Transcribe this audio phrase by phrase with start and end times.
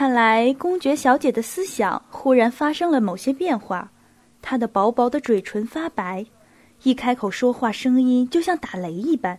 [0.00, 3.92] 看来公爵小姐的思想忽然发生了某些变化，
[4.40, 6.24] 她的薄薄的嘴唇发白，
[6.84, 9.38] 一开口说话声音就像打雷一般。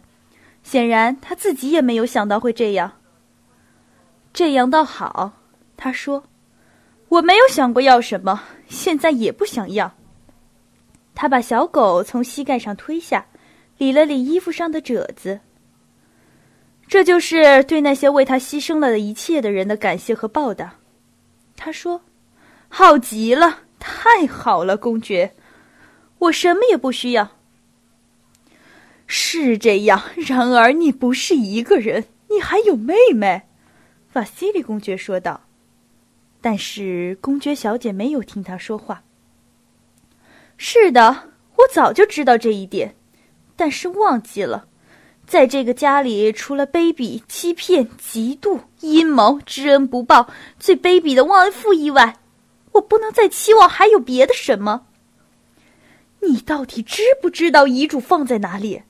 [0.62, 2.92] 显然她自己也没有想到会这样。
[4.34, 5.33] 这样倒好，
[5.76, 6.26] 她说
[7.09, 9.91] ：“我没有想过要什么，现在也不想要。”
[11.15, 13.25] 她把小狗从膝盖上推下，
[13.79, 15.39] 理了理衣服上的褶子。
[16.91, 20.76] 这就是对那些为他牺牲了的一切的人的感谢和报答，
[21.55, 22.02] 他说
[22.67, 25.33] ：“好极了，太好了，公爵，
[26.19, 27.38] 我什么也不需要。”
[29.07, 33.44] 是这样，然而你不是一个人，你还有妹妹，
[34.11, 35.45] 瓦西里公爵说道。
[36.41, 39.02] 但是公爵小姐没有听他说话。
[40.58, 42.97] 是的，我早就知道这一点，
[43.55, 44.67] 但是忘记了。
[45.31, 52.17] 在这个家里，除了卑鄙、欺骗、嫉妒、阴谋、知恩不报、最卑鄙的忘恩负义外，
[52.73, 54.88] 我不能再期望还有别的什么。
[56.20, 58.81] 你到底知不知道遗嘱放在哪里？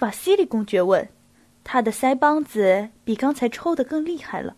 [0.00, 1.08] 瓦西里公爵问，
[1.64, 4.54] 他的腮帮子比刚才抽得更厉害了。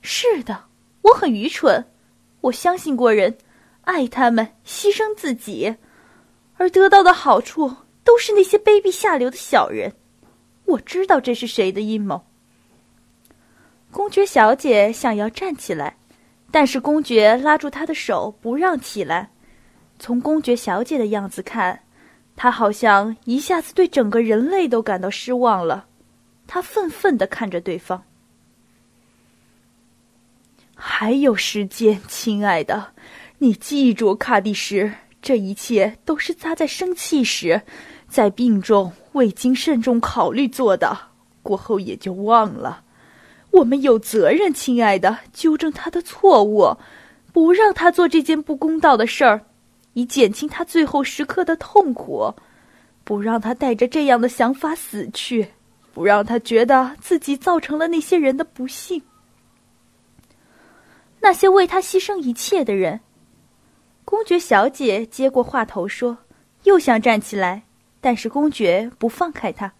[0.00, 0.64] 是的，
[1.02, 1.84] 我很愚蠢，
[2.40, 3.36] 我相信过人，
[3.82, 5.76] 爱他们，牺牲自己，
[6.56, 7.70] 而得到的好处
[8.02, 9.92] 都是那些卑鄙下流的小人。
[10.64, 12.24] 我知道这是谁的阴谋。
[13.90, 15.96] 公爵小姐想要站起来，
[16.50, 19.30] 但是公爵拉住她的手，不让起来。
[19.98, 21.80] 从公爵小姐的样子看，
[22.34, 25.86] 她好像一下子对整个人类都感到失望了。
[26.46, 28.02] 她愤愤的看着对方。
[30.74, 32.92] 还有时间，亲爱的，
[33.38, 34.92] 你记住，卡蒂什，
[35.22, 37.62] 这一切都是他在生气时，
[38.14, 38.92] 在病中。
[39.14, 40.96] 未经慎重考虑做的，
[41.42, 42.82] 过后也就忘了。
[43.52, 46.76] 我们有责任，亲爱的，纠正他的错误，
[47.32, 49.40] 不让他做这件不公道的事儿，
[49.92, 52.34] 以减轻他最后时刻的痛苦，
[53.04, 55.46] 不让他带着这样的想法死去，
[55.92, 59.00] 不让他觉得自己造成了那些人的不幸。
[61.20, 62.98] 那些为他牺牲一切的人，
[64.04, 66.18] 公爵小姐接过话头说，
[66.64, 67.62] 又想站起来。
[68.04, 69.72] 但是公爵不放开他。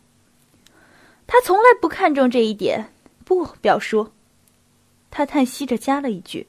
[1.27, 2.91] 他从来不看重这一点。
[3.23, 4.09] 不，表叔，
[5.11, 6.47] 他叹息着加了一句：“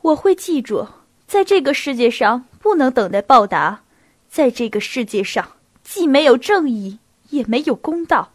[0.00, 0.86] 我会记住，
[1.26, 3.82] 在这个世界上不能等待报答，
[4.30, 5.46] 在这个世界上
[5.84, 8.30] 既没有正义，也没有公道，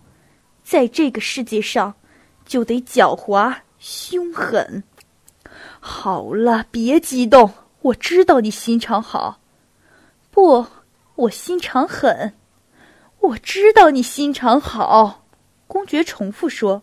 [0.63, 1.95] 在这个世界上
[2.45, 4.83] 就得狡猾凶狠。”
[5.81, 9.39] 好了，别激动，我知道你心肠好。
[10.29, 10.67] 不。
[11.21, 12.33] 我心肠狠，
[13.19, 15.23] 我知道你心肠好。
[15.67, 16.81] 公爵重复说，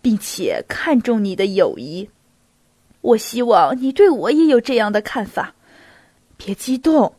[0.00, 2.08] 并且看重你的友谊。
[3.00, 5.54] 我希望你对我也有这样的看法。
[6.36, 7.14] 别激动，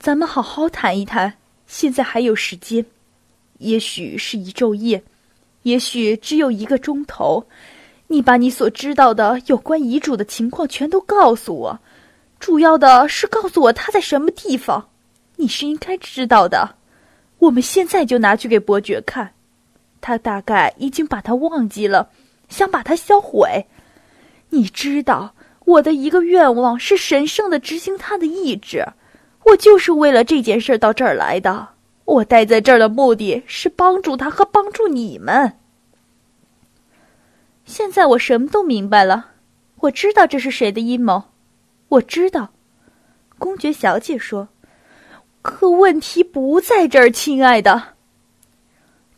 [0.00, 1.34] 咱们好好谈一谈。
[1.68, 2.84] 现在还有时间，
[3.58, 5.04] 也许是一昼夜，
[5.62, 7.46] 也许只有一个钟头。
[8.08, 11.78] 你把你所知道的有关遗嘱的情况全都告诉我，
[12.40, 14.88] 主要的是告诉我他在什么地方。
[15.40, 16.76] 你是应该知道的，
[17.38, 19.32] 我们现在就拿去给伯爵看，
[20.02, 22.10] 他大概已经把它忘记了，
[22.50, 23.66] 想把它销毁。
[24.50, 25.34] 你知道，
[25.64, 28.86] 我的一个愿望是神圣的执行他的意志，
[29.46, 31.68] 我就是为了这件事到这儿来的。
[32.04, 35.56] 我待在这儿的目的是帮助他和帮助你们。
[37.64, 39.30] 现在我什么都明白了，
[39.76, 41.22] 我知道这是谁的阴谋，
[41.88, 42.50] 我知道。
[43.38, 44.48] 公爵小姐说。
[45.42, 47.94] 可问题不在这儿，亲爱的。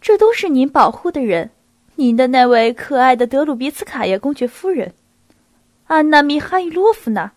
[0.01, 1.51] 这都是您保护的人，
[1.97, 4.95] 您的那位可爱的德鲁别茨卡娅公爵夫人，
[5.87, 7.33] 安娜米哈伊洛夫娜，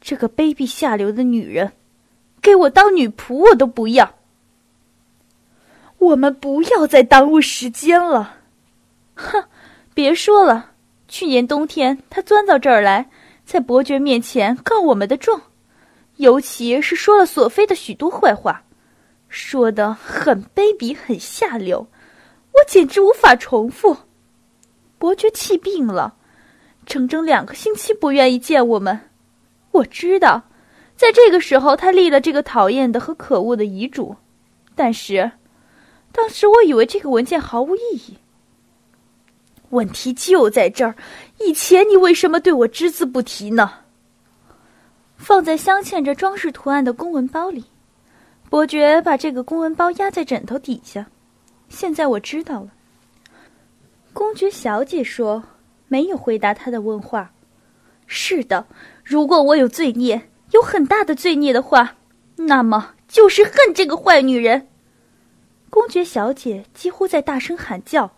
[0.00, 1.72] 这个卑鄙下流的女人，
[2.42, 4.14] 给我当女仆我都不要。
[5.98, 8.36] 我们不要再耽误时间了。
[9.14, 9.44] 哼，
[9.92, 10.70] 别说了，
[11.08, 13.10] 去年冬天他钻到这儿来，
[13.44, 15.42] 在伯爵面前告我们的状。
[16.20, 18.62] 尤其是说了索菲的许多坏话，
[19.30, 21.88] 说的很卑鄙、很下流，
[22.52, 23.96] 我简直无法重复。
[24.98, 26.14] 伯爵气病了，
[26.84, 29.00] 整整两个星期不愿意见我们。
[29.70, 30.42] 我知道，
[30.94, 34.14] 在这个时候他立了这个讨厌的和可恶的遗嘱，
[34.74, 35.32] 但是，
[36.12, 38.18] 当时我以为这个文件毫无意义。
[39.70, 40.94] 问题就在这儿，
[41.38, 43.72] 以前你为什么对我只字不提呢？
[45.20, 47.66] 放在镶嵌着装饰图案的公文包里，
[48.48, 51.06] 伯爵把这个公文包压在枕头底下。
[51.68, 52.70] 现在我知道了。
[54.14, 55.44] 公爵小姐说
[55.88, 57.32] ：“没有回答他的问话。
[58.06, 58.66] 是的，
[59.04, 61.96] 如果我有罪孽，有很大的罪孽的话，
[62.36, 64.68] 那么就是恨这个坏女人。
[65.68, 68.10] 公爵小姐几乎在大声喊叫，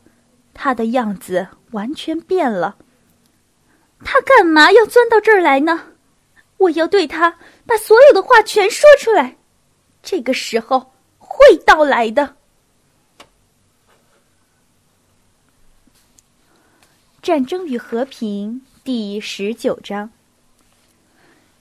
[0.54, 2.76] 她的样子完全变了。
[4.04, 5.88] 她干嘛要钻到这儿来呢？
[6.62, 9.36] 我要对他把所有的话全说出来。
[10.02, 12.36] 这个时候会到来的。
[17.22, 20.10] 战争与和平第十九章。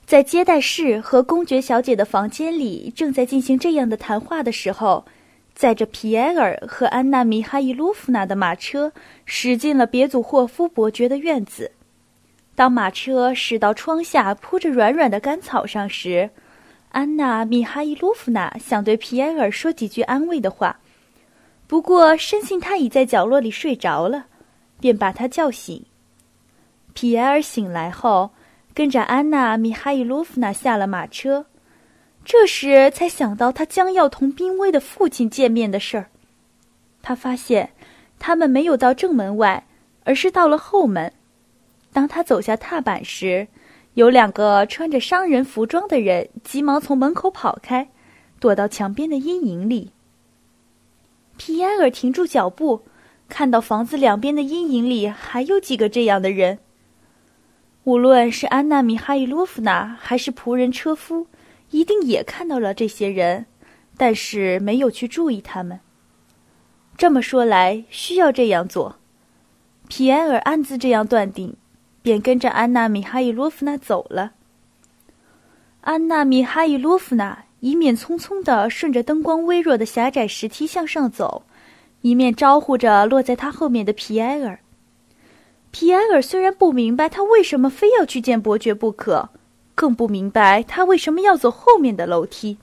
[0.05, 5.05] 在接待室和公爵小姐的房间里，正在进行这样的谈话的时候。
[5.53, 8.91] 载着皮埃尔和安娜米哈伊洛夫娜的马车
[9.25, 11.71] 驶进了别祖霍夫伯爵的院子。
[12.53, 16.29] 当马车驶到窗下铺着软软的干草上时，
[16.89, 20.79] 安娜米哈伊洛夫娜想对皮埃尔说几句安慰的话，
[21.65, 24.25] 不过深信他已在角落里睡着了，
[24.79, 25.85] 便把他叫醒。
[26.93, 28.31] 皮埃尔醒来后，
[28.73, 31.45] 跟着安娜米哈伊洛夫娜下了马车。
[32.23, 36.07] 这时才想到他将要同濒危的父亲见面的事儿。
[37.01, 37.71] 他发现，
[38.19, 39.65] 他们没有到正门外，
[40.03, 41.11] 而是到了后门。
[41.93, 43.47] 当他走下踏板时，
[43.93, 47.89] 有两个穿着商人服装的人急忙从门口跑开，
[48.39, 49.91] 躲到墙边的阴影里。
[51.37, 52.83] 皮埃尔停住脚步，
[53.27, 56.59] 看到房子两边的阴影里还有几个这样的人。
[57.83, 61.27] 无论是安娜米哈伊洛夫娜还是仆人车夫。
[61.71, 63.45] 一定也看到了这些人，
[63.95, 65.79] 但是没有去注意他们。
[66.97, 68.97] 这么说来，需要这样做。
[69.87, 71.55] 皮埃尔暗自这样断定，
[72.01, 74.31] 便跟着安娜米哈伊洛夫娜走了。
[75.81, 81.43] 安娜米哈伊洛夫娜一面匆匆地顺着灯光微弱的狭窄石梯向上走，
[82.01, 84.59] 一面招呼着落在他后面的皮埃尔。
[85.71, 89.29] 皮埃尔虽然不明白他为什么非要去见伯爵不可。
[89.73, 92.57] 更不明白他为什么要走后面的楼梯，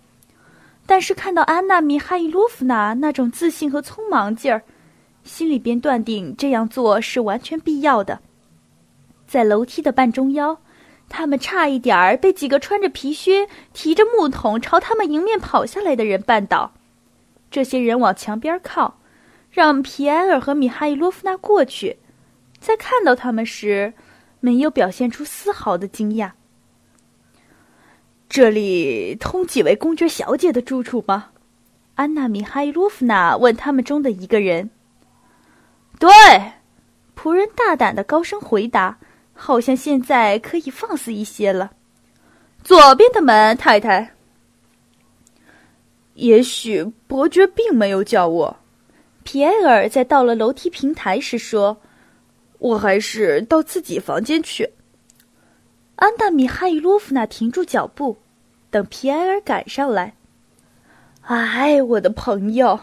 [0.87, 4.63] 但是看到安娜米哈伊洛夫娜那种自信和匆忙劲儿，
[5.25, 8.21] 心里便断定这样做是完全必要的。
[9.29, 10.59] 在楼梯的半中央，
[11.09, 16.73] 他们差一点儿被几个穿着皮靴、提着木桶朝他们迎面跑下来的人绊倒。
[17.51, 18.99] 这些人往墙边靠，
[19.51, 21.99] 让皮埃尔和米哈伊洛夫娜过去。
[22.59, 23.93] 在看到他们时，
[24.41, 26.33] 没有表现出丝毫的惊讶。
[28.29, 31.31] 这里通几位公爵小姐的住处吗？
[31.95, 34.71] 安娜米哈伊洛夫娜问他们中的一个人。
[35.99, 36.11] 对，
[37.17, 38.99] 仆人大胆的高声回答，
[39.41, 41.71] 好像现在可以放肆一些了。
[42.65, 44.15] 左边的门，太太。
[46.15, 48.57] 也许伯爵并没有叫我。
[49.23, 51.81] 皮埃尔在到了楼梯平台时说
[52.59, 54.69] ：“我还是到自己房间去。”
[55.95, 58.17] 安娜米哈伊洛夫娜停住脚步，
[58.71, 60.15] 等皮埃尔赶上来。
[61.23, 62.81] 哎，我的朋友，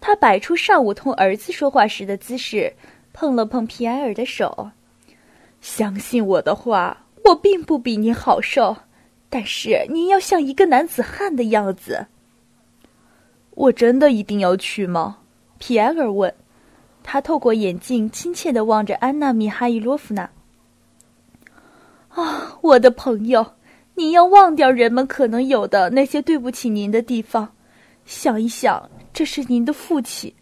[0.00, 2.72] 他摆出上午同儿子说话时的姿势，
[3.12, 4.70] 碰了碰皮埃尔的手。
[5.60, 8.76] 相信我的话，我并不比你好受，
[9.28, 12.06] 但是您要像一个男子汉的样子。
[13.50, 15.18] 我真的一定要去吗？
[15.58, 16.32] 皮埃尔问。
[17.02, 20.30] 他透过眼镜亲切地望着安娜米哈伊洛夫娜。
[22.10, 23.54] 啊，我的朋友，
[23.94, 27.48] 你要忘掉人们可能有的那些对不起您的地方，
[28.04, 30.34] 想一想，这是您的父亲，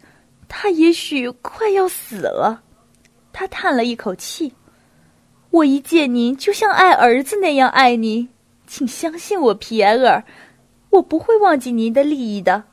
[0.49, 2.61] 他也许快要死了。
[3.31, 4.51] 他叹了一口气。
[5.49, 8.27] 我一见您就像爱儿子那样爱您，
[8.67, 10.23] 请相信我，皮埃尔，
[10.89, 12.63] 我不会忘记您的利益的。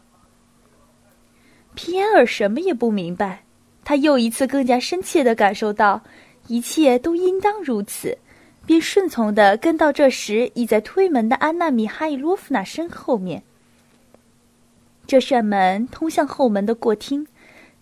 [1.75, 3.45] 皮埃尔什么也不明白，
[3.85, 6.03] 他又一次更加深切的感受到，
[6.49, 8.19] 一切都应当如此。
[8.67, 13.43] 便顺从地跟到这时已在推门的安娜米哈伊洛夫娜身后面。
[15.07, 17.27] 这扇门通向后门的过厅，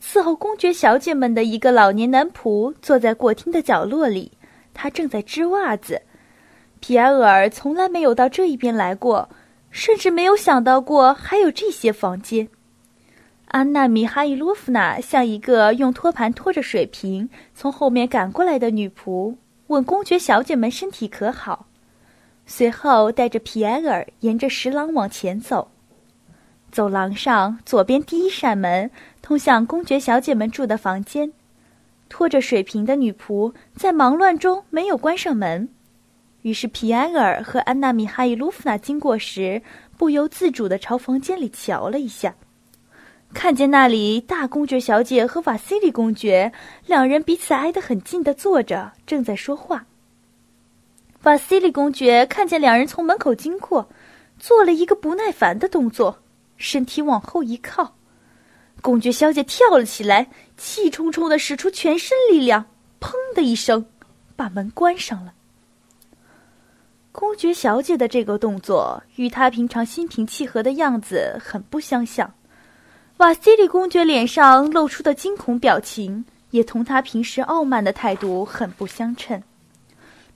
[0.02, 4.32] 伺候公爵小姐们的一个老年男仆坐在过厅的角落里，
[4.74, 6.02] 他正在织袜子。
[6.80, 9.28] 皮埃尔从来没有到这一边来过，
[9.70, 12.48] 甚至没有想到过还有这些房间。
[13.46, 19.36] 安娜米哈伊洛夫娜像一个用托盘托着水瓶从后面赶过来的女仆。
[19.68, 21.66] 问公爵小姐们身体可好？
[22.44, 25.70] 随后带着皮埃尔沿着石廊往前走。
[26.70, 31.32] 走廊上左边第一扇门通向公爵小姐们住的房间。
[32.12, 35.70] 拖着水瓶的女仆在忙乱中没有关上门，
[36.42, 39.62] 于是皮埃尔和安娜米哈伊洛夫娜经过时，
[39.96, 42.34] 不由自主地朝房间里瞧了一下。
[43.32, 46.52] 看见那里大公爵小姐和瓦西里公爵
[46.84, 49.86] 两人彼此挨得很近的坐着，正在说话。
[51.22, 53.88] 瓦西里公爵看见两人从门口经过，
[54.38, 56.18] 做了一个不耐烦的动作，
[56.58, 57.94] 身体往后一靠。
[58.82, 62.66] 公爵小姐跳了起来，气冲冲的使出全身力量，
[63.00, 63.86] 砰的一声，
[64.34, 65.32] 把门关上了。
[67.12, 72.34] 公爵小姐的这个动作与她平常心平气和的样子很不相像。
[73.18, 79.40] 瓦西里公爵脸上露出的惊恐表情，也同他平时傲慢的态度很不相称。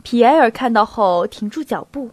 [0.04, 2.12] 皮埃尔看到后停住脚步，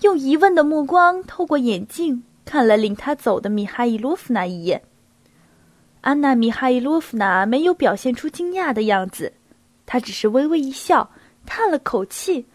[0.00, 4.82] 用疑问的目光透过眼镜看了领他走的米哈伊洛夫娜一眼。
[6.08, 9.30] 安娜·米哈伊洛夫娜没有表现出惊讶的样子，
[9.84, 11.10] 她只是微微一笑，
[11.44, 12.46] 叹了口气，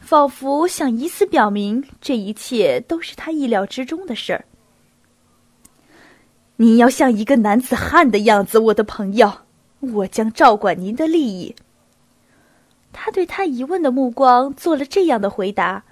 [0.00, 4.44] 仿佛想以此表明这一切都是他意料之中的事儿。
[6.56, 9.32] 您要像一个男子汉的样子，我的朋友，
[9.78, 11.54] 我将照管您的利益。
[12.92, 15.84] 他对他疑问的目光做了这样的回答，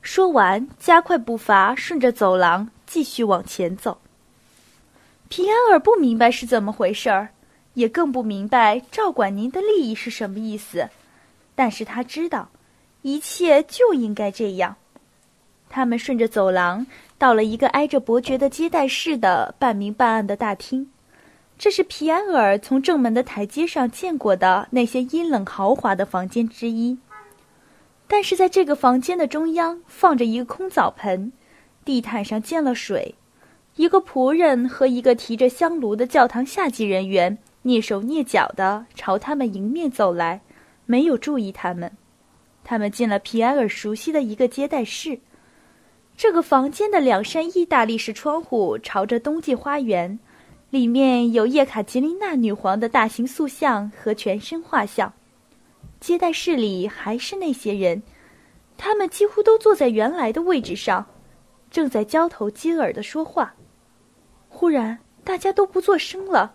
[0.00, 3.98] 说完，加快步伐，顺着走廊继续往前走。
[5.32, 7.30] 皮埃尔不明白是怎么回事儿，
[7.72, 10.90] 也更不明白照管您的利益是什么意思，
[11.54, 12.50] 但是他知道，
[13.00, 14.76] 一切就应该这样。
[15.70, 16.86] 他们顺着走廊。
[17.16, 20.90] 到了一个挨着伯爵的接待室的半明半暗的大厅，
[21.56, 26.98] 这是皮埃尔从正门的台阶上见过的那些阴冷豪华的房间之一。
[28.06, 31.32] 但是在这个房间的中央放着一个空澡盆，
[31.86, 33.14] 地毯上溅了水，
[33.76, 40.42] 一个仆人和一个提着香炉的教堂下级人员蹑手蹑脚地朝他们迎面走来，
[40.84, 41.90] 没有注意他们。
[42.64, 45.18] 他们进了皮埃尔熟悉的一个接待室。
[46.16, 50.18] 这个房间的两扇意大利式窗户朝着冬季花园，
[50.68, 55.14] 里面有叶卡捷琳娜女皇的大型塑像和全身画像。
[55.98, 58.02] 接待室里还是那些人，
[58.76, 61.06] 他们几乎都坐在原来的位置上，
[61.72, 63.54] 正在交头接耳的说话。
[64.48, 66.54] 忽然，大家都不作声了，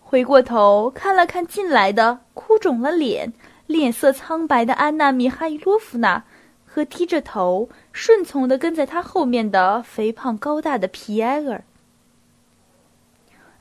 [0.00, 3.32] 回过头看了看进来的哭肿了脸、
[3.66, 6.24] 脸色苍白的安娜·米哈伊洛夫娜。
[6.68, 11.64] 和低着头顺从的跟在他后面的肥胖高大的皮埃尔，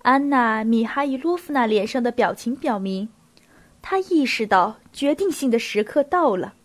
[0.01, 3.07] 安娜·米哈伊洛夫娜脸上的表情表明，
[3.81, 6.55] 她意识到决定性的时刻到了。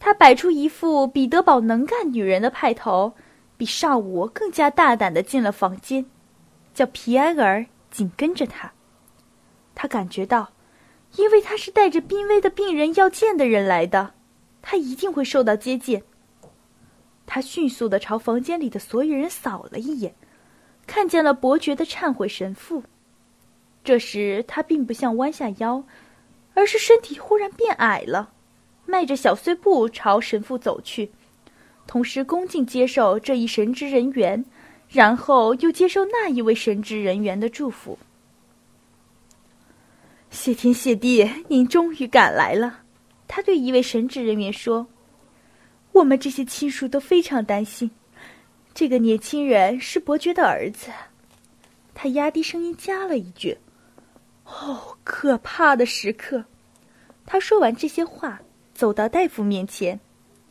[0.00, 3.14] 他摆出一副彼得堡能干女人的派头，
[3.56, 6.06] 比上午更加大胆的进了房间，
[6.72, 8.72] 叫皮埃尔紧跟着他。
[9.74, 10.52] 他感觉到，
[11.16, 14.14] 因为他是带着濒危的病人要见的人来的。
[14.62, 16.02] 他一定会受到接见。
[17.26, 20.14] 他迅速的朝房间里的所有人扫了一眼，
[20.86, 22.82] 看见了伯爵的忏悔神父。
[23.84, 25.84] 这时他并不像弯下腰，
[26.54, 28.32] 而是身体忽然变矮了，
[28.88, 31.10] 迈着小碎步朝神父走去，
[31.86, 34.42] 同时恭敬接受这一神职人员，
[34.88, 37.98] 然后又接受那一位神职人员的祝福。
[40.30, 42.80] 谢天谢地，您终于赶来了。
[43.26, 44.86] 他对一位神职人员说
[45.92, 47.90] ：“我们这些亲属都非常担心，
[48.72, 50.90] 这个年轻人是伯爵的儿子。”
[51.94, 53.58] 他压低声音加了一句
[54.48, 56.42] ：“哦，可怕的时刻！”
[57.26, 58.40] 他说完这些话，
[58.78, 59.98] 走到大夫面前。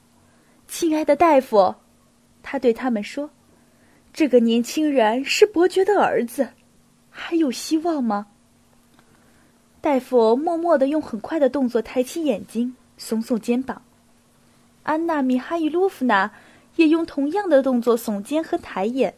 [0.68, 1.74] “亲爱的大夫，”
[2.44, 3.30] 他对他们说
[4.12, 6.50] ，“这个年轻人是伯爵的儿子，
[7.10, 8.28] 还有希望吗？”
[9.80, 13.82] 大夫默默的用很快的动作抬起眼睛，耸耸肩膀。
[14.84, 16.30] 安娜·米哈伊洛夫娜
[16.76, 19.16] 也用同样的动作耸肩和抬眼，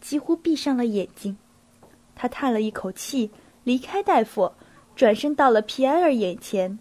[0.00, 1.36] 几乎闭上了眼睛。
[2.14, 3.30] 她叹了一口气，
[3.64, 4.50] 离开大夫，
[4.94, 6.78] 转身到了皮埃尔眼前。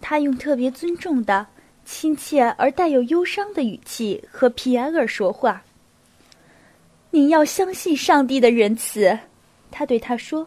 [0.00, 1.46] 他用特别尊重的、
[1.84, 5.62] 亲切而带有忧伤的语气和皮埃尔说话
[7.10, 9.18] ：“您要相信上帝的仁慈。”
[9.70, 10.46] 他对他说。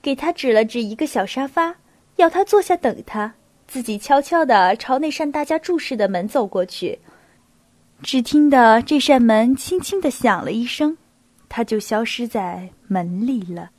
[0.00, 1.74] 给他指了指一个小沙发，
[2.16, 3.34] 要他坐下等他，
[3.66, 6.96] 自己悄悄地朝那扇大家注视的门走过去。
[8.00, 10.96] 只听得这扇门轻轻地响了一声，
[11.48, 13.70] 他就消失在门里了。